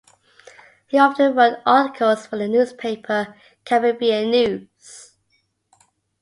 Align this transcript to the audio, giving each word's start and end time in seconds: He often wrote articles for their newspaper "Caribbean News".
He 0.87 0.97
often 0.97 1.35
wrote 1.35 1.59
articles 1.63 2.25
for 2.25 2.35
their 2.35 2.47
newspaper 2.47 3.35
"Caribbean 3.65 4.31
News". 4.31 5.11